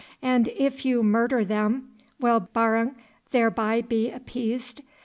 And 0.23 0.47
if 0.57 0.83
you 0.83 1.03
murder 1.03 1.45
them, 1.45 1.91
will 2.19 2.39
Barung 2.39 2.95
thereby 3.29 3.81
be 3.83 4.09
appeased? 4.09 4.81